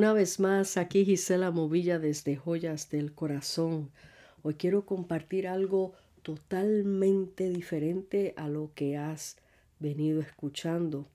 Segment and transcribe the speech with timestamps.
[0.00, 3.90] Una vez más, aquí Gisela Movilla desde Joyas del Corazón.
[4.40, 9.36] Hoy quiero compartir algo totalmente diferente a lo que has
[9.78, 11.06] venido escuchando.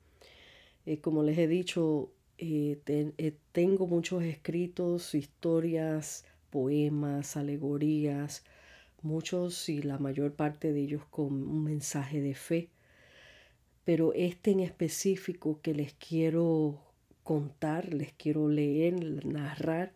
[0.86, 8.44] Eh, como les he dicho, eh, eh, tengo muchos escritos, historias, poemas, alegorías,
[9.02, 12.70] muchos y la mayor parte de ellos con un mensaje de fe.
[13.84, 16.86] Pero este en específico que les quiero
[17.26, 19.92] contar, les quiero leer, narrar,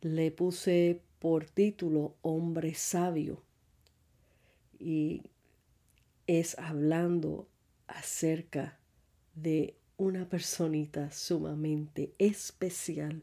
[0.00, 3.42] le puse por título Hombre sabio.
[4.80, 5.22] Y
[6.26, 7.46] es hablando
[7.86, 8.78] acerca
[9.34, 13.22] de una personita sumamente especial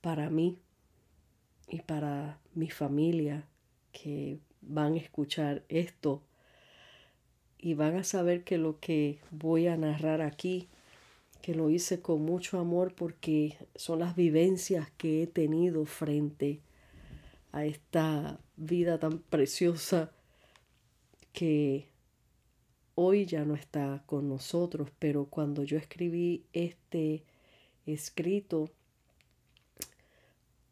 [0.00, 0.58] para mí
[1.66, 3.48] y para mi familia
[3.90, 6.22] que van a escuchar esto
[7.58, 10.68] y van a saber que lo que voy a narrar aquí
[11.42, 16.60] que lo hice con mucho amor porque son las vivencias que he tenido frente
[17.52, 20.12] a esta vida tan preciosa
[21.32, 21.88] que
[22.94, 27.24] hoy ya no está con nosotros, pero cuando yo escribí este
[27.86, 28.70] escrito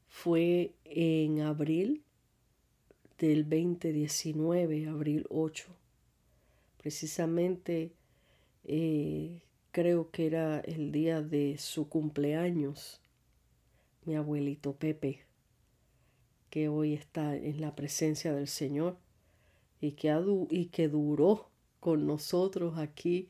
[0.08, 2.02] fue en abril
[3.18, 5.66] del 2019, abril 8.
[6.76, 7.92] Precisamente
[8.64, 13.00] eh, creo que era el día de su cumpleaños,
[14.04, 15.24] mi abuelito Pepe,
[16.50, 18.96] que hoy está en la presencia del Señor
[19.80, 20.16] y que,
[20.50, 23.28] y que duró con nosotros aquí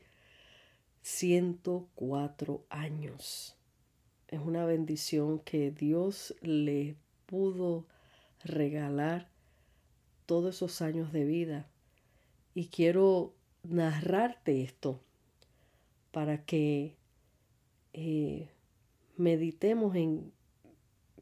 [1.01, 3.55] 104 años.
[4.27, 6.95] Es una bendición que Dios le
[7.25, 7.85] pudo
[8.43, 9.29] regalar
[10.25, 11.69] todos esos años de vida.
[12.53, 13.33] Y quiero
[13.63, 15.01] narrarte esto
[16.11, 16.95] para que
[17.93, 18.49] eh,
[19.17, 20.31] meditemos en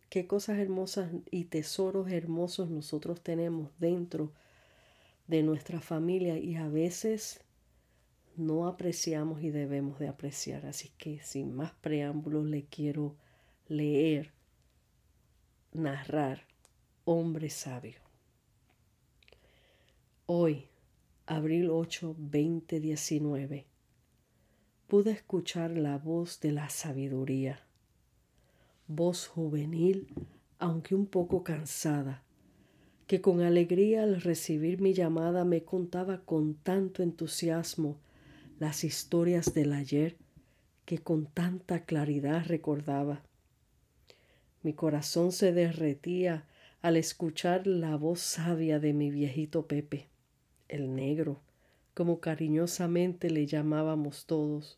[0.09, 4.31] qué cosas hermosas y tesoros hermosos nosotros tenemos dentro
[5.27, 7.41] de nuestra familia y a veces
[8.37, 10.65] no apreciamos y debemos de apreciar.
[10.65, 13.15] Así que sin más preámbulos le quiero
[13.67, 14.31] leer,
[15.73, 16.45] narrar,
[17.03, 17.99] hombre sabio.
[20.27, 20.67] Hoy,
[21.25, 23.76] abril 8, 2019
[24.87, 27.59] pude escuchar la voz de la sabiduría,
[28.87, 30.07] voz juvenil,
[30.59, 32.23] aunque un poco cansada,
[33.05, 37.97] que con alegría al recibir mi llamada me contaba con tanto entusiasmo
[38.59, 40.15] las historias del ayer
[40.85, 43.23] que con tanta claridad recordaba.
[44.63, 46.47] Mi corazón se derretía
[46.81, 50.07] al escuchar la voz sabia de mi viejito Pepe,
[50.69, 51.41] el negro,
[51.97, 54.77] como cariñosamente le llamábamos todos.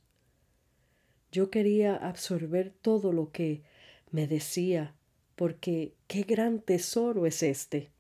[1.34, 3.62] Yo quería absorber todo lo que
[4.10, 4.96] me decía,
[5.36, 7.92] porque qué gran tesoro es este.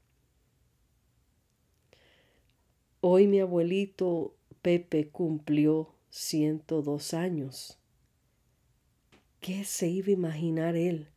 [3.01, 7.77] Hoy mi abuelito Pepe cumplió 102 años.
[9.41, 11.09] ¿Qué se iba a imaginar él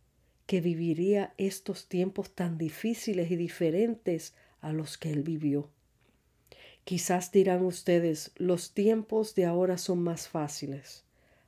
[0.46, 5.70] que viviría estos tiempos tan difíciles y diferentes a los que él vivió?
[6.84, 11.04] Quizás dirán ustedes, los tiempos de ahora son más fáciles,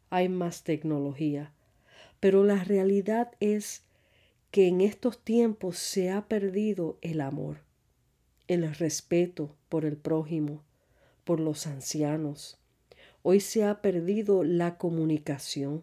[0.08, 1.52] hay más tecnología,
[2.20, 3.82] pero la realidad es
[4.52, 7.58] que en estos tiempos se ha perdido el amor,
[8.46, 10.62] el respeto por el prójimo,
[11.24, 12.58] por los ancianos.
[13.22, 15.82] Hoy se ha perdido la comunicación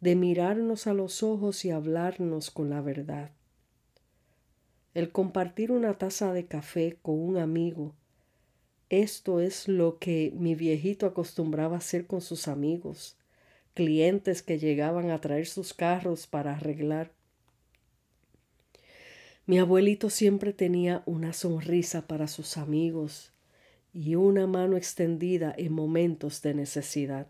[0.00, 3.32] de mirarnos a los ojos y hablarnos con la verdad.
[4.94, 7.94] El compartir una taza de café con un amigo
[8.92, 13.16] esto es lo que mi viejito acostumbraba hacer con sus amigos,
[13.72, 17.10] clientes que llegaban a traer sus carros para arreglar.
[19.46, 23.32] Mi abuelito siempre tenía una sonrisa para sus amigos
[23.94, 27.28] y una mano extendida en momentos de necesidad.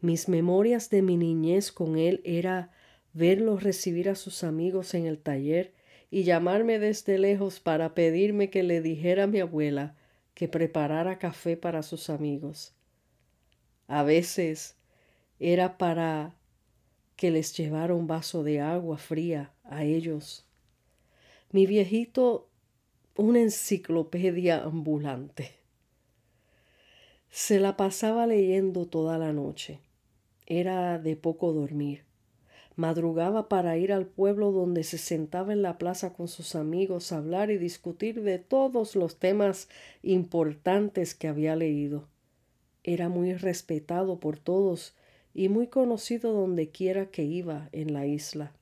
[0.00, 2.72] Mis memorias de mi niñez con él era
[3.12, 5.72] verlo recibir a sus amigos en el taller
[6.10, 9.94] y llamarme desde lejos para pedirme que le dijera a mi abuela
[10.34, 12.74] que preparara café para sus amigos.
[13.86, 14.76] A veces
[15.38, 16.34] era para
[17.16, 20.46] que les llevara un vaso de agua fría a ellos.
[21.50, 22.48] Mi viejito,
[23.16, 25.52] una enciclopedia ambulante.
[27.28, 29.80] Se la pasaba leyendo toda la noche.
[30.46, 32.04] Era de poco dormir
[32.76, 37.18] madrugaba para ir al pueblo donde se sentaba en la plaza con sus amigos a
[37.18, 39.68] hablar y discutir de todos los temas
[40.02, 42.08] importantes que había leído.
[42.82, 44.96] Era muy respetado por todos
[45.34, 48.52] y muy conocido donde quiera que iba en la isla.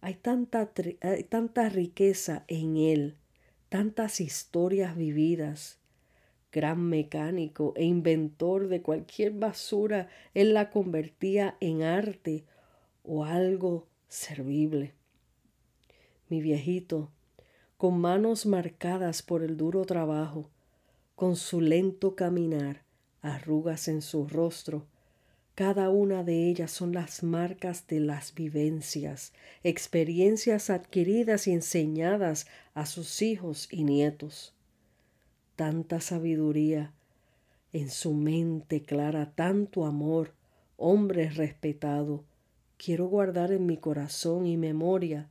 [0.00, 3.16] Hay tanta, hay tanta riqueza en él,
[3.68, 5.78] tantas historias vividas.
[6.50, 12.44] Gran mecánico e inventor de cualquier basura, él la convertía en arte
[13.08, 14.92] o algo servible.
[16.28, 17.10] Mi viejito,
[17.78, 20.50] con manos marcadas por el duro trabajo,
[21.16, 22.82] con su lento caminar,
[23.22, 24.86] arrugas en su rostro,
[25.54, 29.32] cada una de ellas son las marcas de las vivencias,
[29.64, 34.54] experiencias adquiridas y enseñadas a sus hijos y nietos.
[35.56, 36.92] Tanta sabiduría
[37.72, 40.34] en su mente clara, tanto amor,
[40.76, 42.22] hombre respetado.
[42.78, 45.28] Quiero guardar en mi corazón y memoria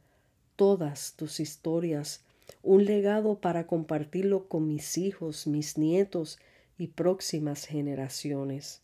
[0.58, 2.26] todas tus historias,
[2.62, 6.40] un legado para compartirlo con mis hijos, mis nietos
[6.78, 8.82] y próximas generaciones.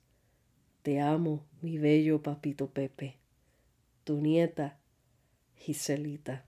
[0.82, 3.18] Te amo, mi bello papito Pepe.
[4.06, 4.78] Tu nieta,
[5.58, 6.46] Giselita.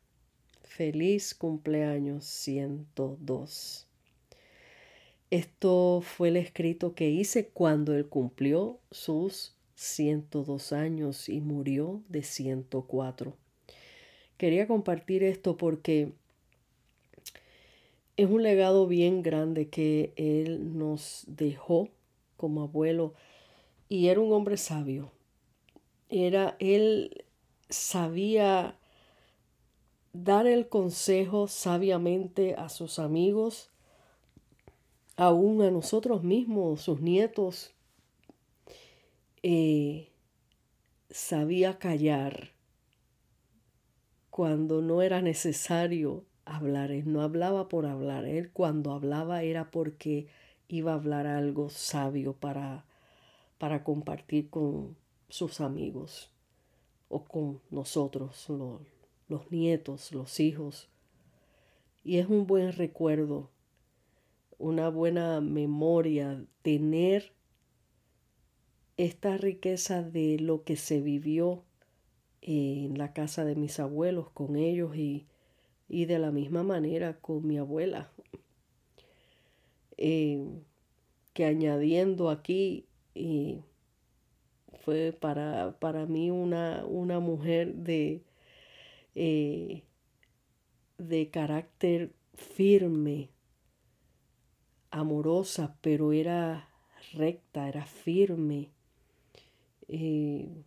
[0.64, 3.88] Feliz cumpleaños 102.
[5.32, 12.24] Esto fue el escrito que hice cuando él cumplió sus 102 años y murió de
[12.24, 13.36] 104.
[14.38, 16.14] Quería compartir esto porque
[18.18, 21.90] es un legado bien grande que él nos dejó
[22.38, 23.14] como abuelo
[23.90, 25.12] y era un hombre sabio.
[26.10, 27.26] Era, él
[27.70, 28.78] sabía
[30.14, 33.70] dar el consejo sabiamente a sus amigos,
[35.18, 37.74] aún a nosotros mismos, sus nietos.
[39.48, 40.10] Eh,
[41.12, 42.50] sabía callar
[44.32, 46.90] cuando no era necesario hablar.
[46.90, 48.26] Él no hablaba por hablar.
[48.26, 50.30] Él cuando hablaba era porque
[50.68, 52.86] iba a hablar algo sabio para
[53.60, 54.98] para compartir con
[55.30, 56.32] sus amigos
[57.08, 58.48] o con nosotros,
[59.28, 60.90] los, nietos, los hijos.
[62.04, 63.52] Y es un buen recuerdo,
[64.58, 67.35] una buena memoria, tener
[68.98, 71.64] esta riqueza de lo que se vivió
[72.42, 75.28] en la casa de mis abuelos con ellos y,
[75.88, 78.12] de la misma manera con mi abuela.
[79.98, 80.46] Eh,
[81.34, 83.60] que añadiendo aquí y
[84.86, 88.24] fue para, para mí una, una mujer de,
[89.16, 89.84] eh,
[90.98, 93.32] de carácter firme,
[94.92, 96.70] amorosa, pero era
[97.14, 98.75] recta, era firme.
[99.88, 100.64] Eh,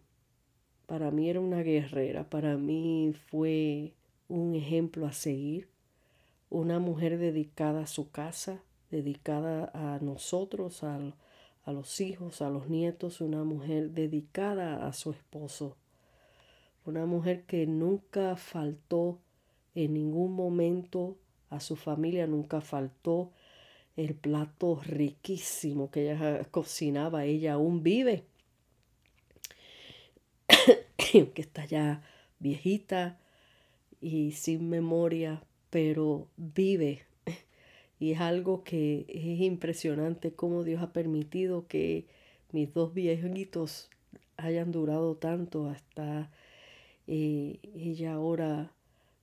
[0.86, 3.94] para mí era una guerrera, para mí fue
[4.28, 5.68] un ejemplo a seguir,
[6.50, 11.14] una mujer dedicada a su casa, dedicada a nosotros, a,
[11.64, 15.76] a los hijos, a los nietos, una mujer dedicada a su esposo,
[16.86, 19.18] una mujer que nunca faltó
[19.74, 21.18] en ningún momento
[21.50, 23.32] a su familia, nunca faltó
[23.96, 28.24] el plato riquísimo que ella cocinaba, ella aún vive,
[31.34, 32.02] que está ya
[32.38, 33.18] viejita
[34.00, 37.04] y sin memoria, pero vive
[37.98, 42.06] y es algo que es impresionante cómo Dios ha permitido que
[42.52, 43.90] mis dos viejitos
[44.36, 46.30] hayan durado tanto hasta
[47.06, 48.72] eh, ella ahora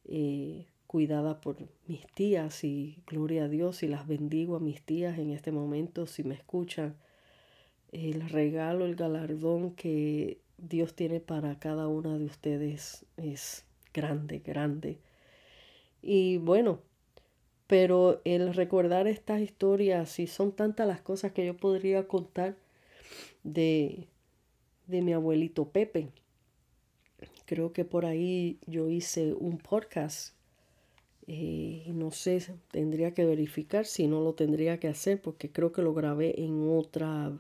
[0.06, 5.18] eh, cuidada por mis tías y gloria a Dios y las bendigo a mis tías
[5.18, 6.96] en este momento si me escuchan.
[7.92, 15.00] El regalo, el galardón que Dios tiene para cada una de ustedes es grande, grande.
[16.02, 16.80] Y bueno,
[17.68, 22.56] pero el recordar estas historias, y son tantas las cosas que yo podría contar
[23.44, 24.08] de,
[24.88, 26.10] de mi abuelito Pepe.
[27.46, 30.36] Creo que por ahí yo hice un podcast.
[31.28, 35.82] Eh, no sé, tendría que verificar si no lo tendría que hacer porque creo que
[35.82, 37.36] lo grabé en otra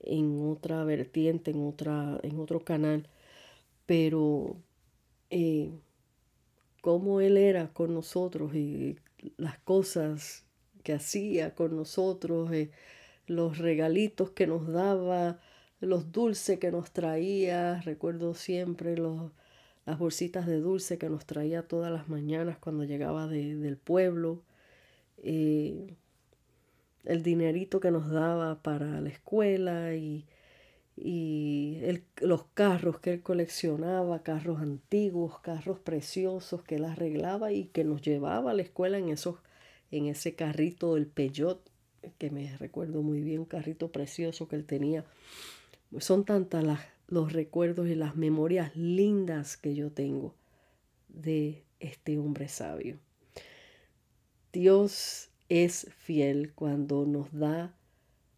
[0.00, 3.08] en otra vertiente, en otra en otro canal.
[3.86, 4.56] Pero
[5.30, 5.70] eh,
[6.80, 8.96] cómo él era con nosotros y
[9.36, 10.44] las cosas
[10.82, 12.70] que hacía con nosotros, eh,
[13.26, 15.40] los regalitos que nos daba,
[15.80, 17.80] los dulces que nos traía.
[17.82, 19.32] Recuerdo siempre los,
[19.86, 24.42] las bolsitas de dulce que nos traía todas las mañanas cuando llegaba del pueblo.
[25.18, 25.96] Eh,
[27.04, 30.26] el dinerito que nos daba para la escuela y,
[30.96, 31.80] y
[32.20, 38.02] los carros que él coleccionaba, carros antiguos, carros preciosos que él arreglaba y que nos
[38.02, 39.36] llevaba a la escuela en, esos,
[39.90, 41.62] en ese carrito, el Peugeot,
[42.18, 45.06] que me recuerdo muy bien, un carrito precioso que él tenía.
[45.98, 50.34] Son tantas las, los recuerdos y las memorias lindas que yo tengo
[51.08, 52.98] de este hombre sabio.
[54.52, 57.74] Dios es fiel cuando nos da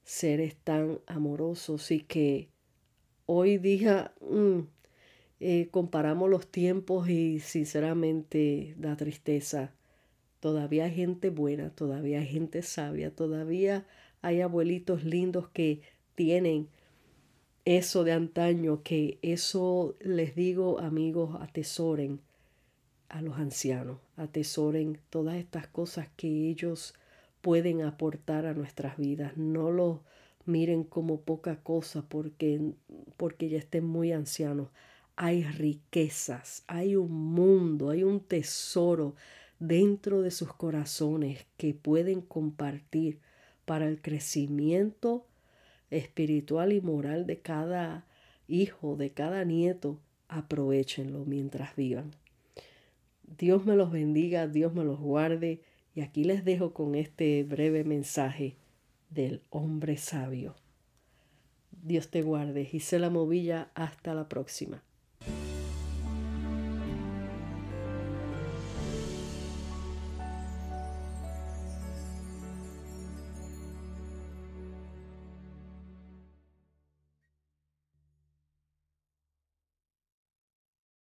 [0.02, 2.48] seres tan amorosos y que
[3.26, 4.60] hoy día mm,
[5.40, 9.74] eh, comparamos los tiempos y sinceramente da tristeza.
[10.40, 13.86] Todavía hay gente buena, todavía hay gente sabia, todavía
[14.22, 15.82] hay abuelitos lindos que
[16.14, 16.68] tienen
[17.66, 22.20] eso de antaño, que eso les digo amigos, atesoren
[23.10, 26.94] a los ancianos, atesoren todas estas cosas que ellos
[27.42, 29.36] pueden aportar a nuestras vidas.
[29.36, 29.98] No los
[30.46, 32.72] miren como poca cosa porque,
[33.16, 34.68] porque ya estén muy ancianos.
[35.16, 39.14] Hay riquezas, hay un mundo, hay un tesoro
[39.58, 43.20] dentro de sus corazones que pueden compartir
[43.64, 45.26] para el crecimiento
[45.90, 48.06] espiritual y moral de cada
[48.48, 50.00] hijo, de cada nieto.
[50.28, 52.12] Aprovechenlo mientras vivan.
[53.38, 55.62] Dios me los bendiga, Dios me los guarde.
[55.94, 58.56] Y aquí les dejo con este breve mensaje
[59.10, 60.54] del hombre sabio.
[61.82, 62.64] Dios te guarde.
[62.64, 64.82] Gisela Movilla, hasta la próxima.